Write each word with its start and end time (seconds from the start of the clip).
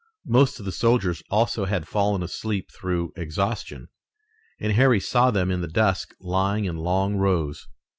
Most 0.25 0.57
of 0.57 0.65
the 0.65 0.71
soldiers 0.71 1.21
also 1.29 1.65
had 1.65 1.87
fallen 1.87 2.23
asleep 2.23 2.71
through 2.71 3.13
exhaustion, 3.15 3.89
and 4.59 4.73
Harry 4.73 4.99
saw 4.99 5.29
them 5.29 5.51
in 5.51 5.61
the 5.61 5.67
dusk 5.67 6.15
lying 6.19 6.65
in 6.65 6.77
long 6.77 7.17
rows. 7.17 7.67